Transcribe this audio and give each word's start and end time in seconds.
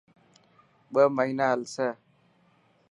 ٻه 0.93 1.03
مهنا 1.15 1.47
هلسي. 1.53 1.89